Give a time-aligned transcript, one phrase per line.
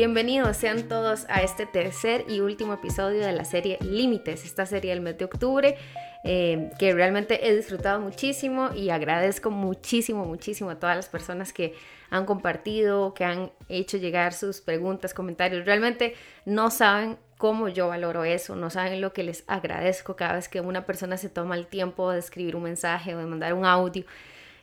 [0.00, 4.92] Bienvenidos sean todos a este tercer y último episodio de la serie Límites, esta serie
[4.92, 5.76] del mes de octubre
[6.24, 11.74] eh, que realmente he disfrutado muchísimo y agradezco muchísimo, muchísimo a todas las personas que
[12.08, 15.66] han compartido, que han hecho llegar sus preguntas, comentarios.
[15.66, 16.14] Realmente
[16.46, 20.62] no saben cómo yo valoro eso, no saben lo que les agradezco cada vez que
[20.62, 24.06] una persona se toma el tiempo de escribir un mensaje o de mandar un audio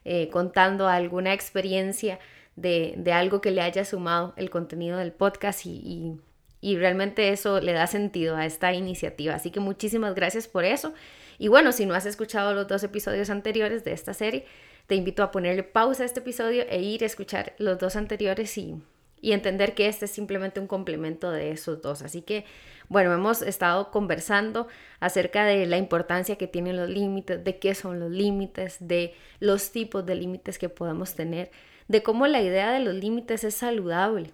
[0.04, 2.18] eh, contando alguna experiencia
[2.58, 6.18] de, algo que le haya sumado el contenido del podcast y,
[6.60, 9.36] y realmente eso le da sentido a esta iniciativa.
[9.36, 10.94] Así que muchísimas gracias por eso.
[11.38, 14.46] Y bueno, si no has escuchado los dos episodios anteriores de esta serie,
[14.88, 18.58] te invito a ponerle pausa a este episodio e ir a escuchar los dos anteriores
[18.58, 18.82] y,
[19.22, 22.02] entender que este es simplemente un complemento de esos dos.
[22.02, 22.46] Así que,
[22.88, 24.68] bueno, hemos estado conversando
[25.02, 29.72] acerca de la importancia que tienen los límites, de qué son los límites, de los
[29.72, 31.52] tipos de límites que podemos tener,
[31.88, 34.34] de cómo la idea de los límites es saludable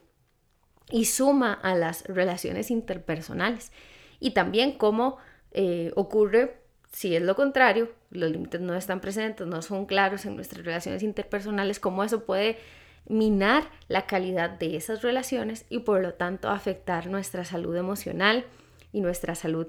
[0.89, 3.71] y suma a las relaciones interpersonales
[4.19, 5.17] y también cómo
[5.51, 10.35] eh, ocurre si es lo contrario, los límites no están presentes, no son claros en
[10.35, 12.57] nuestras relaciones interpersonales, cómo eso puede
[13.09, 18.45] minar la calidad de esas relaciones y por lo tanto afectar nuestra salud emocional
[18.93, 19.67] y nuestra salud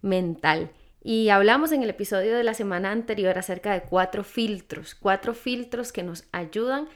[0.00, 0.70] mental.
[1.04, 5.92] Y hablamos en el episodio de la semana anterior acerca de cuatro filtros, cuatro filtros
[5.92, 6.88] que nos ayudan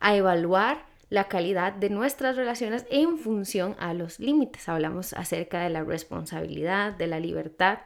[0.00, 4.68] evaluar la calidad de nuestras relaciones en función a los límites.
[4.68, 7.78] Hablamos acerca de la responsabilidad, de la libertad,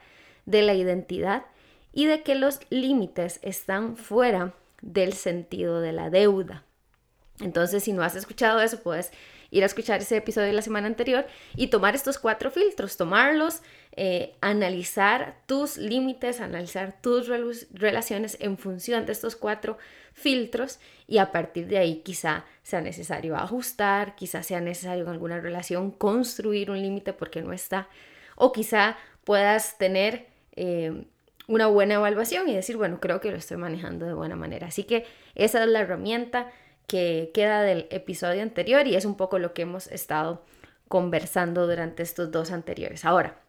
[0.46, 1.44] de la identidad
[1.92, 6.64] y de que los límites están fuera del sentido de la deuda.
[7.40, 9.12] Entonces, si no has escuchado eso, puedes
[9.50, 13.62] ir a escuchar ese episodio de la semana anterior y tomar estos cuatro filtros, tomarlos,
[14.00, 17.28] eh, analizar tus límites, analizar tus
[17.72, 19.76] relaciones en función de estos cuatro
[20.12, 25.40] filtros y a partir de ahí quizá sea necesario ajustar, quizá sea necesario en alguna
[25.40, 27.88] relación construir un límite porque no está,
[28.36, 31.04] o quizá puedas tener eh,
[31.48, 34.68] una buena evaluación y decir, bueno, creo que lo estoy manejando de buena manera.
[34.68, 36.52] Así que esa es la herramienta
[36.86, 40.44] que queda del episodio anterior y es un poco lo que hemos estado
[40.86, 43.04] conversando durante estos dos anteriores.
[43.04, 43.47] Ahora,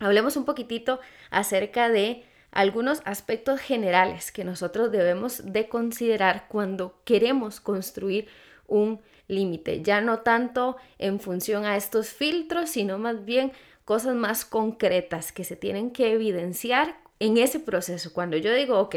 [0.00, 1.00] hablemos un poquitito
[1.30, 8.28] acerca de algunos aspectos generales que nosotros debemos de considerar cuando queremos construir
[8.66, 13.52] un límite, ya no tanto en función a estos filtros, sino más bien
[13.84, 18.12] cosas más concretas que se tienen que evidenciar en ese proceso.
[18.12, 18.96] Cuando yo digo, ok,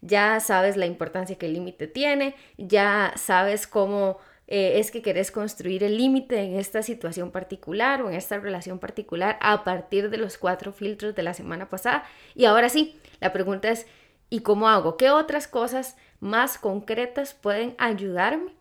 [0.00, 5.30] ya sabes la importancia que el límite tiene, ya sabes cómo eh, es que querés
[5.30, 10.18] construir el límite en esta situación particular o en esta relación particular a partir de
[10.18, 12.04] los cuatro filtros de la semana pasada.
[12.34, 13.86] Y ahora sí, la pregunta es,
[14.30, 14.96] ¿y cómo hago?
[14.96, 18.52] ¿Qué otras cosas más concretas pueden ayudarme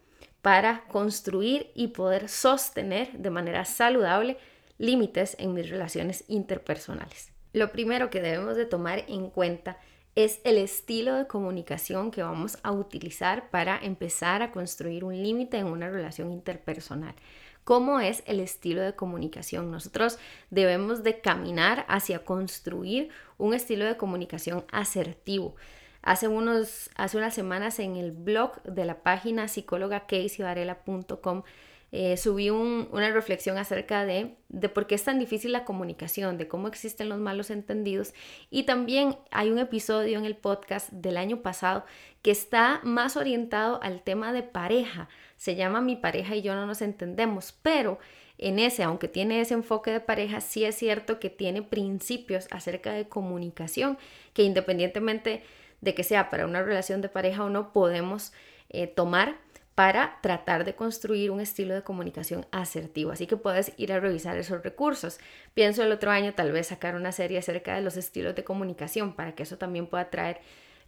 [0.42, 4.38] para construir y poder sostener de manera saludable
[4.82, 7.32] límites en mis relaciones interpersonales.
[7.54, 12.58] Lo primero que debemos de tomar en cuenta es el estilo de comunicación que vamos
[12.64, 17.16] a utilizar para empezar a construir un límite en una relación interpersonal.
[17.64, 19.70] ¿Cómo es el estilo de comunicación?
[19.72, 20.18] Nosotros
[20.50, 25.56] debemos de caminar hacia construir un estilo de comunicación asertivo.
[26.02, 31.44] Hace, unos, hace unas semanas en el blog de la página psicóloga.caseyvarela.com
[31.94, 36.48] eh, subí una reflexión acerca de, de por qué es tan difícil la comunicación, de
[36.48, 38.14] cómo existen los malos entendidos.
[38.50, 41.86] Y también hay un episodio en el podcast del año pasado
[42.22, 45.10] que está más orientado al tema de pareja.
[45.36, 48.00] Se llama Mi pareja y yo no nos entendemos, pero
[48.38, 52.94] en ese, aunque tiene ese enfoque de pareja, sí es cierto que tiene principios acerca
[52.94, 53.98] de comunicación
[54.34, 55.44] que independientemente
[55.82, 58.32] de que sea para una relación de pareja o no, podemos
[58.70, 59.38] eh, tomar
[59.82, 63.10] para tratar de construir un estilo de comunicación asertivo.
[63.10, 65.18] Así que puedes ir a revisar esos recursos.
[65.56, 69.16] Pienso el otro año tal vez sacar una serie acerca de los estilos de comunicación
[69.16, 70.40] para que eso también pueda traer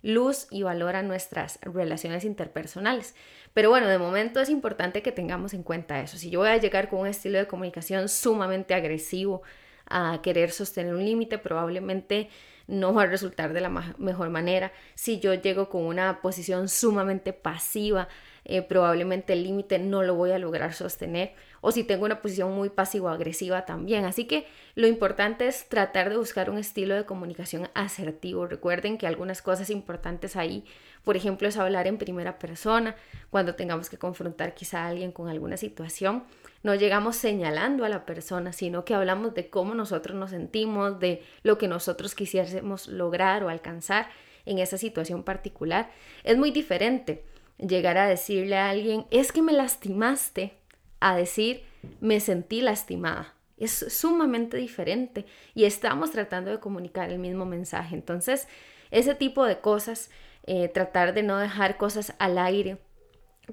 [0.04, 3.16] luz y valor a nuestras relaciones interpersonales.
[3.56, 6.18] Pero bueno, de momento es importante que tengamos en cuenta eso.
[6.18, 9.42] Si yo voy a llegar con un estilo de comunicación sumamente agresivo
[9.88, 12.30] a querer sostener un límite, probablemente
[12.68, 14.72] no va a resultar de la mejor manera.
[14.94, 18.08] Si yo llego con una posición sumamente pasiva,
[18.46, 22.54] eh, probablemente el límite no lo voy a lograr sostener o si tengo una posición
[22.54, 24.04] muy pasivo-agresiva también.
[24.04, 24.46] Así que
[24.76, 28.46] lo importante es tratar de buscar un estilo de comunicación asertivo.
[28.46, 30.66] Recuerden que algunas cosas importantes ahí,
[31.06, 32.98] por ejemplo, es hablar en primera persona
[33.30, 36.26] cuando tengamos que confrontar quizá a alguien con alguna situación.
[36.64, 41.24] No llegamos señalando a la persona, sino que hablamos de cómo nosotros nos sentimos, de
[41.44, 44.10] lo que nosotros quisiésemos lograr o alcanzar
[44.46, 45.90] en esa situación particular.
[46.26, 47.24] Es muy diferente
[47.58, 50.54] llegar a decirle a alguien, es que me lastimaste,
[51.00, 51.64] a decir
[52.00, 53.34] me sentí lastimada.
[53.58, 57.96] Es sumamente diferente y estamos tratando de comunicar el mismo mensaje.
[57.96, 58.48] Entonces,
[58.92, 60.10] ese tipo de cosas,
[60.46, 62.78] eh, tratar de no dejar cosas al aire,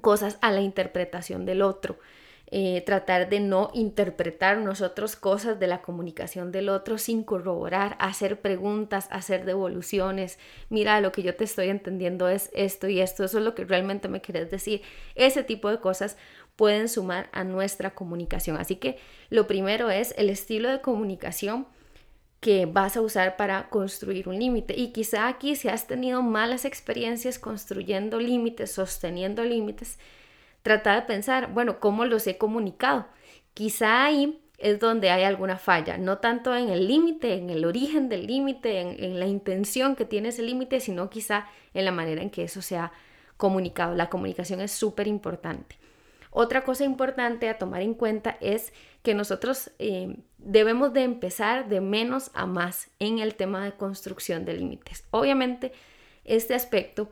[0.01, 1.99] cosas a la interpretación del otro,
[2.53, 8.41] eh, tratar de no interpretar nosotros cosas de la comunicación del otro sin corroborar, hacer
[8.41, 10.37] preguntas, hacer devoluciones.
[10.67, 13.63] Mira, lo que yo te estoy entendiendo es esto y esto, eso es lo que
[13.63, 14.81] realmente me quieres decir.
[15.15, 16.17] Ese tipo de cosas
[16.57, 18.57] pueden sumar a nuestra comunicación.
[18.57, 18.97] Así que
[19.29, 21.67] lo primero es el estilo de comunicación
[22.41, 24.73] que vas a usar para construir un límite.
[24.77, 29.99] Y quizá aquí si has tenido malas experiencias construyendo límites, sosteniendo límites,
[30.63, 33.07] trata de pensar, bueno, ¿cómo los he comunicado?
[33.53, 38.09] Quizá ahí es donde hay alguna falla, no tanto en el límite, en el origen
[38.09, 42.29] del límite, en, la intención que tiene ese límite, sino quizá en la manera en
[42.29, 42.91] que eso se ha
[43.37, 43.95] comunicado.
[43.95, 45.77] La comunicación es súper importante.
[46.29, 48.71] Otra cosa importante a tomar en cuenta es
[49.01, 54.45] que nosotros eh, debemos de empezar de menos a más en el tema de construcción
[54.45, 55.05] de límites.
[55.09, 55.73] Obviamente,
[56.23, 57.09] este aspecto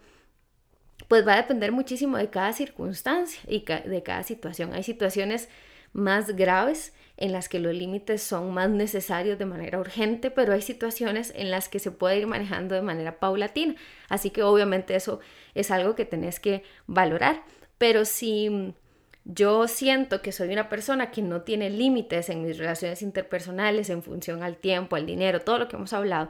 [1.09, 4.73] pues va a depender muchísimo de cada circunstancia y de cada situación.
[4.73, 5.50] Hay situaciones
[5.91, 10.61] más graves en las que los límites son más necesarios de manera urgente, pero hay
[10.61, 13.75] situaciones en las que se puede ir manejando de manera paulatina.
[14.07, 15.19] Así que obviamente eso
[15.56, 17.44] es algo que tenés que valorar.
[17.79, 18.75] Pero si
[19.25, 24.03] yo siento que soy una persona que no tiene límites en mis relaciones interpersonales en
[24.03, 26.29] función al tiempo, al dinero, todo lo que hemos hablado,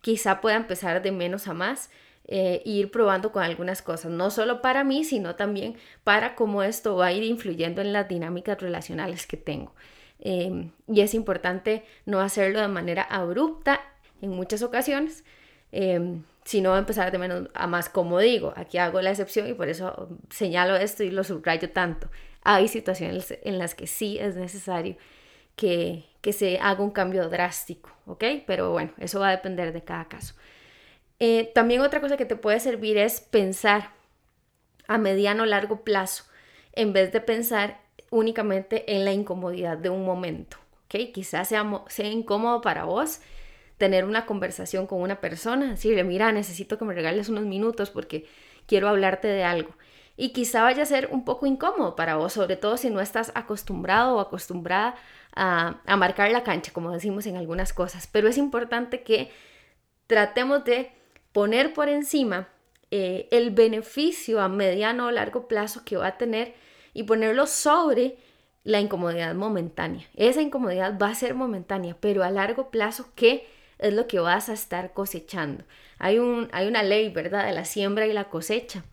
[0.00, 1.90] quizá pueda empezar de menos a más
[2.28, 6.96] eh, ir probando con algunas cosas, no solo para mí, sino también para cómo esto
[6.96, 9.72] va a ir influyendo en las dinámicas relacionales que tengo.
[10.18, 13.80] Em, y es importante no hacerlo de manera abrupta
[14.22, 15.24] en muchas ocasiones,
[15.70, 19.68] em, sino empezar de menos a más, como digo, aquí hago la excepción y por
[19.68, 22.10] eso señalo esto y lo subrayo tanto.
[22.42, 24.96] Hay situaciones en las que sí es necesario
[25.54, 28.24] que, que se haga un cambio drástico, ¿ok?
[28.46, 30.34] Pero bueno, eso va a depender de cada caso.
[31.18, 33.90] Eh, también otra cosa que te puede servir es pensar
[34.86, 36.24] a mediano o largo plazo
[36.72, 37.80] en vez de pensar
[38.10, 40.58] únicamente en la incomodidad de un momento.
[40.84, 41.12] ¿ok?
[41.12, 43.20] Quizás sea, sea incómodo para vos
[43.78, 48.26] tener una conversación con una persona, decirle, mira, necesito que me regales unos minutos porque
[48.66, 49.70] quiero hablarte de algo.
[50.16, 53.32] Y quizá vaya a ser un poco incómodo para vos, sobre todo si no estás
[53.34, 54.94] acostumbrado o acostumbrada
[55.34, 58.06] a, a marcar la cancha, como decimos en algunas cosas.
[58.06, 59.30] Pero es importante que
[60.06, 60.95] tratemos de
[61.36, 62.48] poner por encima
[62.90, 66.54] eh, el beneficio a mediano o largo plazo que va a tener
[66.94, 68.16] y ponerlo sobre
[68.64, 70.06] la incomodidad momentánea.
[70.14, 73.46] Esa incomodidad va a ser momentánea, pero a largo plazo, ¿qué
[73.78, 75.64] es lo que vas a estar cosechando?
[75.98, 78.86] Hay, un, hay una ley, ¿verdad?, de la siembra y la cosecha.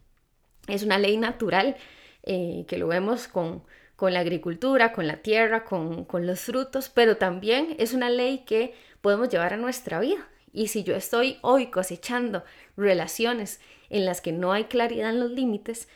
[0.68, 1.78] Es una ley natural
[2.24, 3.64] eh, que lo vemos con,
[3.96, 8.40] con la agricultura, con la tierra, con, con los frutos, pero también es una ley
[8.40, 10.28] que podemos llevar a nuestra vida.
[10.54, 12.44] Y si yo estoy hoy cosechando
[12.78, 13.60] relaciones
[13.90, 15.90] en las que no hay claridad en los límites,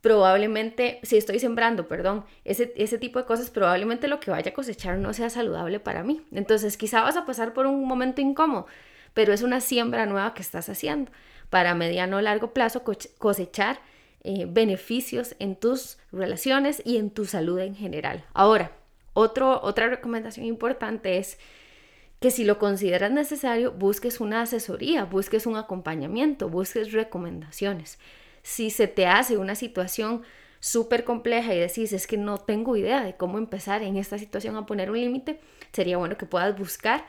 [0.00, 4.54] probablemente, si estoy sembrando, perdón, ese, ese tipo de cosas, probablemente lo que vaya a
[4.54, 6.22] cosechar no sea saludable para mí.
[6.30, 8.66] Entonces quizá vas a pasar por un momento incómodo,
[9.14, 11.10] pero es una siembra nueva que estás haciendo
[11.50, 12.82] para mediano o largo plazo
[13.18, 13.80] cosechar
[14.22, 18.24] eh, beneficios en tus relaciones y en tu salud en general.
[18.32, 18.72] Ahora,
[19.12, 21.38] otro, otra recomendación importante es
[22.24, 27.98] que si lo consideras necesario, busques una asesoría, busques un acompañamiento, busques recomendaciones.
[28.42, 30.22] Si se te hace una situación
[30.58, 34.56] súper compleja y decís, es que no tengo idea de cómo empezar en esta situación
[34.56, 35.38] a poner un límite,
[35.74, 37.04] sería bueno que puedas buscar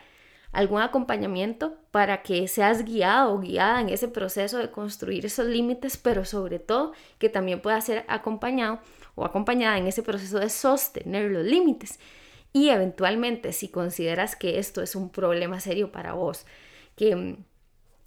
[0.52, 5.96] algún acompañamiento para que seas guiado o guiada en ese proceso de construir esos límites,
[5.96, 8.82] pero sobre todo que también puedas ser acompañado
[9.16, 12.00] o acompañada en ese proceso de sostener los límites.
[12.56, 16.46] Y eventualmente, si consideras que esto es un problema serio para vos,
[16.96, 17.44] que mm,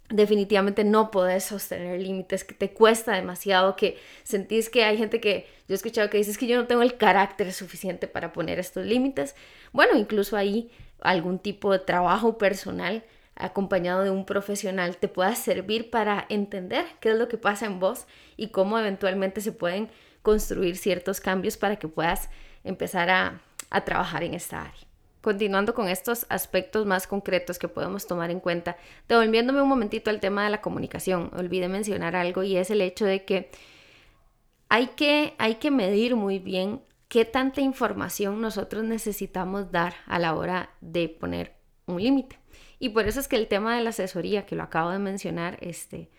[0.09, 5.45] definitivamente no podés sostener límites, que te cuesta demasiado, que sentís que hay gente que
[5.67, 8.87] yo he escuchado que dices que yo no tengo el carácter suficiente para poner estos
[8.87, 9.35] límites,
[9.71, 13.03] bueno, incluso ahí algún tipo de trabajo personal
[13.35, 17.79] acompañado de un profesional te pueda servir para entender qué es lo que pasa en
[17.79, 19.91] vos y cómo eventualmente se pueden
[20.23, 22.31] construir ciertos cambios para que puedas
[22.63, 24.87] empezar a a trabajar en esta área.
[25.21, 30.21] Continuando con estos aspectos más concretos que podemos tomar en cuenta, devolviéndome un momentito al
[30.21, 33.51] tema de la comunicación, olvidé mencionar algo y es el hecho de que
[34.69, 40.35] hay que, hay que medir muy bien qué tanta información nosotros necesitamos dar a la
[40.35, 42.39] hora de poner un límite.
[42.77, 45.57] Y por eso es que el tema de la asesoría, que lo acabo de mencionar,
[45.59, 46.09] este,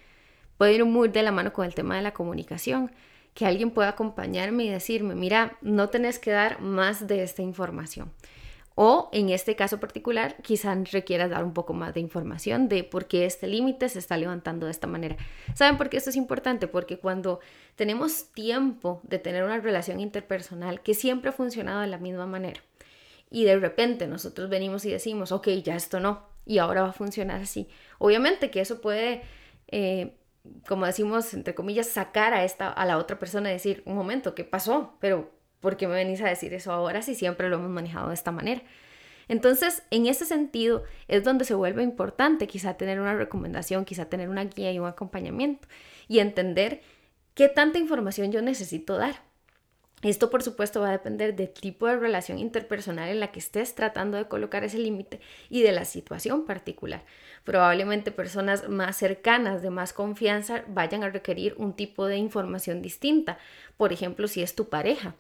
[0.59, 2.93] puede ir muy de la mano con el tema de la comunicación
[3.35, 8.13] que alguien pueda acompañarme y decirme, mira, no tenés que dar más de esta información.
[8.75, 13.07] O en este caso particular, quizás requieras dar un poco más de información de por
[13.07, 15.17] qué este límite se está levantando de esta manera.
[15.55, 16.67] ¿Saben por qué esto es importante?
[16.67, 17.41] Porque cuando
[17.77, 22.63] tenemos tiempo de tener una relación interpersonal que siempre ha funcionado de la misma manera
[23.31, 26.93] y de repente nosotros venimos y decimos, ok, ya esto no, y ahora va a
[26.93, 27.69] funcionar así.
[27.99, 29.23] Obviamente que eso puede
[29.69, 30.17] eh,
[30.67, 34.35] como decimos, entre comillas, sacar a, esta, a la otra persona y decir, un momento,
[34.35, 34.97] ¿qué pasó?
[35.01, 35.31] Pero,
[35.61, 38.33] ¿por qué me venís a decir eso ahora si siempre lo hemos manejado de esta
[38.33, 38.63] manera?
[39.29, 44.29] Entonces, en ese sentido, es donde se vuelve importante quizá tener una recomendación, quizá tener
[44.29, 45.69] una guía y un acompañamiento
[46.09, 46.83] y entender
[47.35, 49.30] qué tanta información yo necesito dar.
[50.03, 53.75] Esto por supuesto va a depender del tipo de relación interpersonal en la que estés
[53.75, 57.05] tratando de colocar ese límite y de la situación particular.
[57.45, 63.39] Probablemente personas más cercanas, de más confianza, vayan a requerir un tipo de información distinta.
[63.77, 65.17] Por ejemplo, si es tu pareja,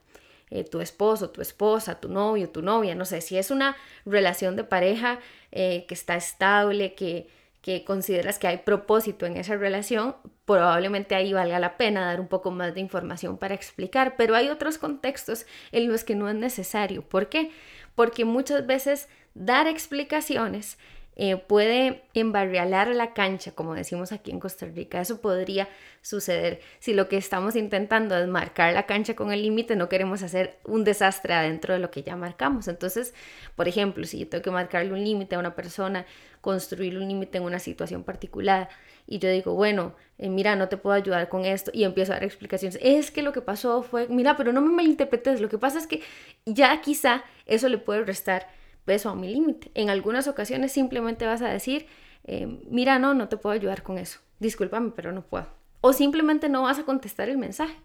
[0.50, 4.56] eh, tu esposo, tu esposa, tu novio, tu novia, no sé, si es una relación
[4.56, 5.20] de pareja
[5.52, 7.28] eh, que está estable, que
[7.62, 12.29] que consideras que hay propósito en esa relación, probablemente ahí valga la pena dar un
[12.29, 16.35] poco más de información para explicar, pero hay otros contextos en los que no es
[16.35, 17.02] necesario.
[17.02, 17.50] ¿Por qué?
[17.95, 20.79] Porque muchas veces dar explicaciones
[21.23, 25.03] eh, puede embarrialar la cancha, como decimos aquí en Costa Rica.
[25.03, 25.69] Eso podría
[26.00, 30.23] suceder si lo que estamos intentando es marcar la cancha con el límite, no queremos
[30.23, 32.69] hacer un desastre adentro de lo que ya marcamos.
[32.69, 33.12] Entonces,
[33.55, 36.07] por ejemplo, si yo tengo que marcarle un límite a una persona,
[36.41, 38.71] construir un límite en una situación particular,
[39.07, 42.15] y yo digo, bueno, eh, mira, no te puedo ayudar con esto, y empiezo a
[42.15, 45.59] dar explicaciones, es que lo que pasó fue, mira, pero no me malinterpretes, lo que
[45.59, 46.00] pasa es que
[46.47, 48.49] ya quizá eso le puede restar
[48.84, 49.70] peso a mi límite.
[49.75, 51.87] En algunas ocasiones simplemente vas a decir,
[52.25, 55.46] eh, mira, no, no te puedo ayudar con eso, discúlpame, pero no puedo.
[55.80, 57.76] O simplemente no vas a contestar el mensaje.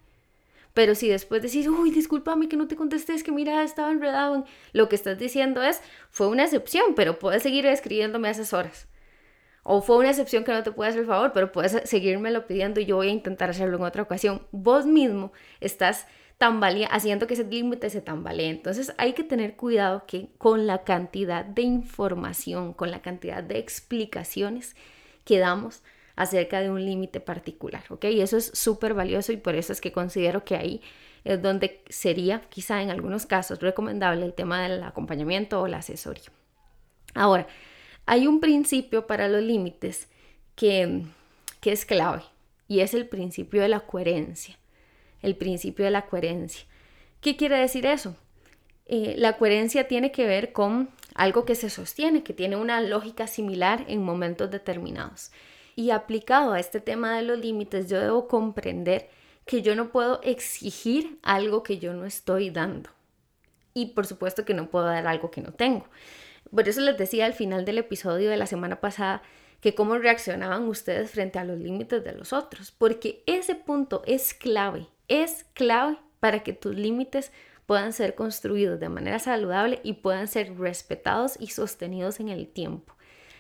[0.73, 4.45] Pero si después decís, uy, discúlpame que no te contesté, es que mira, estaba enredado,
[4.73, 8.89] lo que estás diciendo es, fue una excepción, pero puedes seguir escribiéndome a esas horas.
[9.63, 12.81] O fue una excepción que no te puedo hacer el favor, pero puedes seguírmelo pidiendo
[12.81, 14.45] y yo voy a intentar hacerlo en otra ocasión.
[14.51, 16.07] Vos mismo estás
[16.38, 18.50] tambalea, haciendo que ese límite se tambalee.
[18.50, 23.58] Entonces hay que tener cuidado que con la cantidad de información, con la cantidad de
[23.58, 24.75] explicaciones
[25.24, 25.82] que damos
[26.15, 27.84] acerca de un límite particular.
[28.01, 30.82] Y eso es súper valioso y por eso es que considero que ahí
[31.24, 36.32] es donde sería quizá en algunos casos recomendable el tema del acompañamiento o la asesoría.
[37.15, 37.48] Ahora,
[38.06, 40.10] hay un principio para los límites
[40.56, 41.04] que,
[41.60, 42.24] que es clave
[42.68, 44.58] y es el principio de la coherencia
[45.22, 46.65] el principio de la coherencia.
[47.22, 48.15] ¿Qué quiere decir eso?
[48.86, 53.25] Eh, la coherencia tiene que ver con algo que se sostiene, que tiene una lógica
[53.25, 55.31] similar en momentos determinados.
[55.75, 59.10] Y aplicado a este tema de los límites, yo debo comprender
[59.45, 62.89] que yo no puedo exigir algo que yo no estoy dando.
[63.74, 65.86] Y por supuesto que no puedo dar algo que no tengo.
[66.53, 69.22] Por eso les decía al final del episodio de la semana pasada
[69.62, 74.34] que cómo reaccionaban ustedes frente a los límites de los otros, porque ese punto es
[74.34, 77.31] clave es clave para que tus límites
[77.65, 82.95] puedan ser construidos de manera saludable y puedan ser respetados y sostenidos en el tiempo.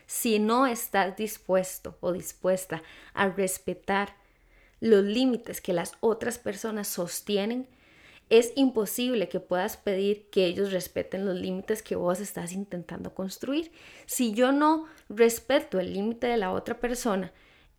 [0.07, 4.15] Si no estás dispuesto o dispuesta a respetar
[4.79, 7.67] los límites que las otras personas sostienen,
[8.29, 13.71] es imposible que puedas pedir que ellos respeten los límites que vos estás intentando construir.
[14.05, 17.31] Si yo no respeto el límite de la otra persona,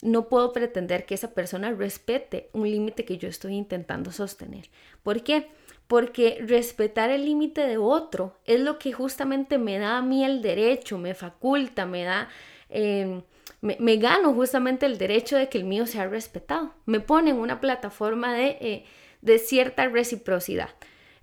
[0.02, 4.68] no puedo pretender que esa persona respete un límite que yo estoy intentando sostener.
[5.02, 5.48] ¿Por qué?
[5.86, 10.42] Porque respetar el límite de otro es lo que justamente me da a mí el
[10.42, 12.28] derecho, me faculta, me da,
[12.68, 13.22] em,
[13.60, 16.74] me, gano justamente el derecho de que el mío sea respetado.
[16.84, 18.84] Me pone en una plataforma de, eh,
[19.22, 20.70] de cierta reciprocidad.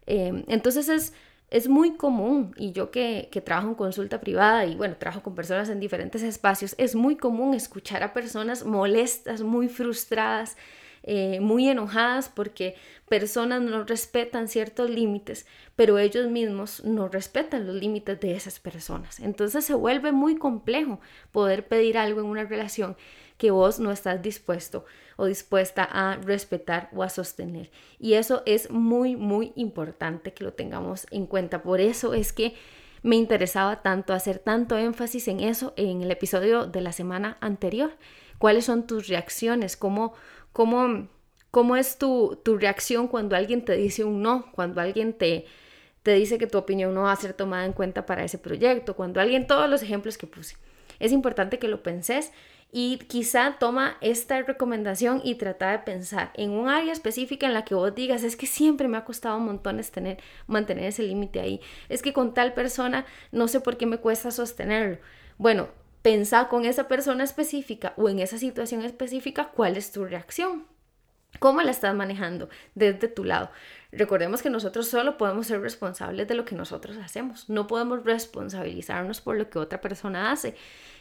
[0.05, 1.13] Em, entonces es
[1.53, 5.69] es muy común, y yo que, trabajo en consulta privada y bueno, trabajo con personas
[5.69, 10.57] en diferentes espacios, es muy común escuchar a personas molestas, muy frustradas,
[11.03, 12.73] eh, muy enojadas porque
[13.07, 15.45] personas no respetan ciertos límites,
[15.75, 19.19] pero ellos mismos no respetan los límites de esas personas.
[19.19, 22.97] Entonces se vuelve muy complejo poder pedir algo en una relación
[23.43, 24.85] que vos no estás dispuesto
[25.17, 27.71] o dispuesta a respetar o a sostener.
[27.99, 31.61] Y eso es muy, muy importante que lo tengamos en cuenta.
[31.61, 32.55] Por eso es que
[33.01, 37.91] me interesaba tanto hacer tanto énfasis en eso en el episodio de la semana anterior.
[38.37, 39.75] ¿Cuáles son tus reacciones?
[39.75, 40.13] ¿Cómo,
[40.53, 41.09] cómo,
[41.51, 44.53] cómo es tu, tu reacción cuando alguien te dice un no?
[44.53, 45.47] Cuando alguien te,
[46.01, 48.95] te dice que tu opinión no va a ser tomada en cuenta para ese proyecto,
[48.95, 50.55] cuando alguien, todos los ejemplos que puse.
[51.01, 52.31] Es importante que lo penses
[52.75, 57.63] y quizá toma esta recomendación y trata de pensar en un área específica en la
[57.63, 61.39] que vos digas, es que siempre me ha costado un montón tener, mantener ese límite
[61.39, 61.61] ahí.
[61.87, 64.97] Es que con tal persona no sé por qué me cuesta sostenerlo.
[65.37, 65.67] Bueno,
[66.01, 70.65] pensá con esa persona específica o en esa situación específica cuál es tu reacción.
[71.37, 73.51] ¿Cómo la estás manejando desde tu lado?
[73.95, 77.47] Recordemos que nosotros solo podemos ser responsables de lo que nosotros hacemos.
[77.47, 80.55] No podemos responsabilizarnos por lo que otra persona hace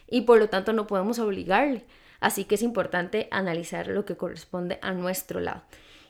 [0.08, 1.84] y por lo tanto no podemos obligarle.
[2.20, 5.62] Así que es importante analizar lo que corresponde a nuestro lado.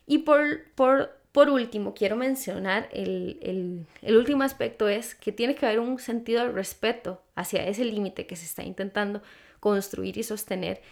[0.07, 5.55] Y por, por, por último, quiero mencionar el, el, el último aspecto es que tiene
[5.55, 9.23] que haber un sentido de respeto hacia ese límite que se está intentando
[9.61, 10.83] construir y sostener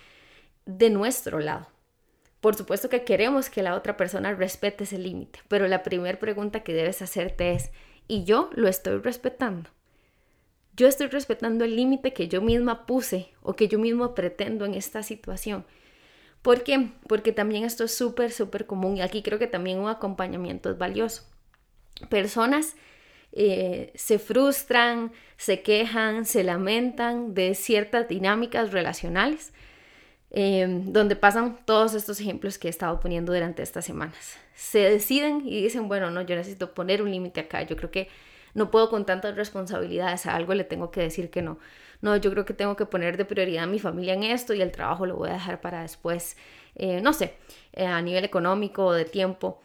[0.66, 1.66] de nuestro lado.
[2.40, 6.60] Por supuesto que queremos que la otra persona respete ese límite, pero la primera pregunta
[6.60, 7.70] que debes hacerte es,
[8.08, 9.68] ¿y yo lo estoy respetando?
[10.74, 14.74] Yo estoy respetando el límite que yo misma puse o que yo mismo pretendo en
[14.74, 15.66] esta situación.
[16.40, 16.90] ¿Por qué?
[17.06, 20.78] Porque también esto es súper, súper común y aquí creo que también un acompañamiento es
[20.78, 21.24] valioso.
[22.08, 22.76] Personas
[23.32, 29.52] eh, se frustran, se quejan, se lamentan de ciertas dinámicas relacionales
[30.32, 34.38] Em, donde pasan todos estos ejemplos que he estado poniendo durante estas semanas.
[34.54, 38.08] Se deciden y dicen, bueno, no, yo necesito poner un límite acá, yo creo que
[38.54, 41.58] no puedo con tantas responsabilidades, a algo le tengo que decir que no.
[42.00, 44.62] No, yo creo que tengo que poner de prioridad a mi familia en esto y
[44.62, 46.36] el trabajo lo voy a dejar para después,
[46.76, 47.34] eh, no sé,
[47.72, 49.60] eh, a nivel económico o de tiempo.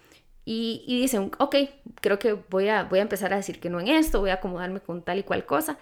[0.46, 1.56] Y, y, dicen, ok,
[2.02, 4.36] creo que voy a, voy a empezar a decir que no en esto, voy a
[4.36, 5.78] acomodarme con tal y cual cosa,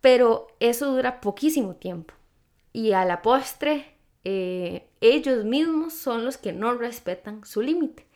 [0.00, 2.14] pero eso dura poquísimo tiempo.
[2.72, 3.93] Y a la postre
[4.24, 8.06] eh, ellos mismos son los que no respetan su límite.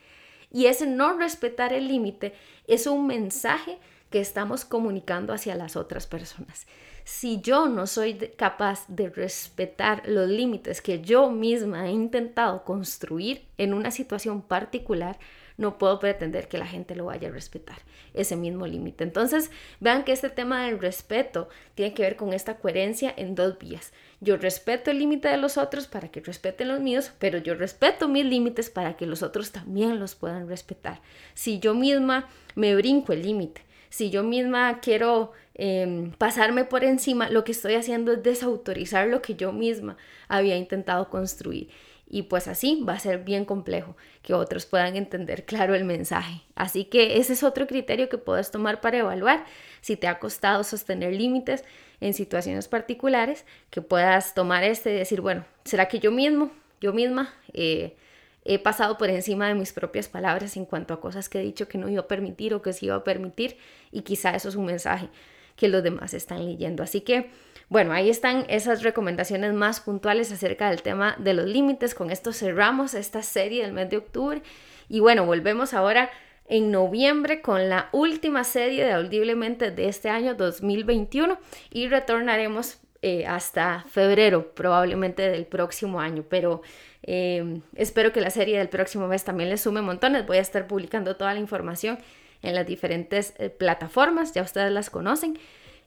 [0.50, 2.34] Y ese no respetar el límite
[2.66, 3.78] es un mensaje
[4.10, 6.66] que estamos comunicando hacia las otras personas.
[7.04, 13.46] Si yo no soy capaz de respetar los límites que yo misma he intentado construir
[13.56, 15.18] en una situación particular,
[15.58, 17.76] no puedo pretender que la gente lo vaya a respetar,
[18.14, 19.04] ese mismo límite.
[19.04, 23.58] Entonces, vean que este tema del respeto tiene que ver con esta coherencia en dos
[23.58, 23.92] vías.
[24.20, 28.08] Yo respeto el límite de los otros para que respeten los míos, pero yo respeto
[28.08, 31.00] mis límites para que los otros también los puedan respetar.
[31.34, 37.28] Si yo misma me brinco el límite, si yo misma quiero em, pasarme por encima,
[37.30, 39.96] lo que estoy haciendo es desautorizar lo que yo misma
[40.28, 41.68] había intentado construir.
[42.10, 46.40] Y pues así va a ser bien complejo que otros puedan entender claro el mensaje.
[46.54, 49.44] Así que ese es otro criterio que puedes tomar para evaluar
[49.82, 51.64] si te ha costado sostener límites
[52.00, 56.94] en situaciones particulares, que puedas tomar este y decir, bueno, ¿será que yo mismo, yo
[56.94, 57.96] misma, eh,
[58.44, 61.68] he pasado por encima de mis propias palabras en cuanto a cosas que he dicho
[61.68, 63.58] que no iba a permitir o que sí iba a permitir?
[63.92, 65.10] Y quizá eso es un mensaje
[65.58, 66.82] que los demás están leyendo.
[66.82, 67.30] Así que
[67.68, 71.94] bueno, ahí están esas recomendaciones más puntuales acerca del tema de los límites.
[71.94, 74.42] Con esto cerramos esta serie del mes de octubre.
[74.88, 76.08] Y bueno, volvemos ahora
[76.46, 81.38] en noviembre con la última serie de Audiblemente de este año 2021
[81.70, 86.24] y retornaremos eh, hasta febrero probablemente del próximo año.
[86.26, 86.62] Pero
[87.02, 90.26] eh, espero que la serie del próximo mes también les sume montones.
[90.26, 91.98] Voy a estar publicando toda la información
[92.42, 95.38] en las diferentes eh, plataformas, ya ustedes las conocen.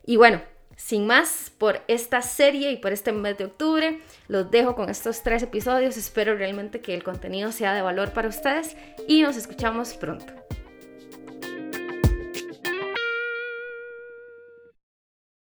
[0.06, 0.42] Y bueno,
[0.76, 5.22] sin más, por esta serie y por este mes de octubre, los dejo con estos
[5.22, 5.98] tres episodios.
[5.98, 8.76] Espero realmente que el contenido sea de valor para ustedes
[9.08, 10.41] y nos escuchamos pronto.